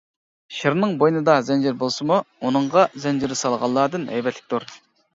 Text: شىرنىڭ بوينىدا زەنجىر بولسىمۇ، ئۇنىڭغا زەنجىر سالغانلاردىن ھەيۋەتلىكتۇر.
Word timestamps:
شىرنىڭ 0.59 0.95
بوينىدا 1.03 1.35
زەنجىر 1.51 1.77
بولسىمۇ، 1.85 2.19
ئۇنىڭغا 2.31 2.89
زەنجىر 3.07 3.39
سالغانلاردىن 3.45 4.13
ھەيۋەتلىكتۇر. 4.17 4.71